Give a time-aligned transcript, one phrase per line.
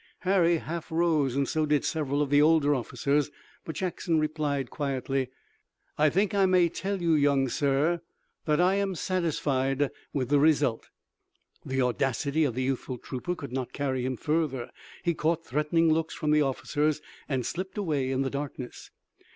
[0.21, 3.29] Harry half rose and so did several of the older officers,
[3.63, 5.29] but Jackson replied quietly:
[5.95, 8.01] "I think I may tell you, young sir,
[8.45, 10.87] that I am satisfied with the result."
[11.63, 14.71] The audacity of the youthful trooper could not carry him further.
[15.03, 16.99] He caught threatening looks from the officers
[17.29, 18.89] and slipped away in the darkness.